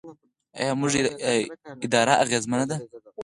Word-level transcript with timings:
آیا 0.59 0.71
زموږ 0.77 0.91
اداره 1.85 2.13
اغیزمنه 2.23 2.65
ده؟ 2.69 2.77